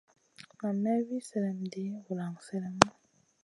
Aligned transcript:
Nan 0.59 0.75
may 0.83 0.99
wi 1.07 1.17
sèlèm 1.29 1.59
ɗi 1.71 1.83
vulan 2.03 2.33
sélèmu. 2.45 2.87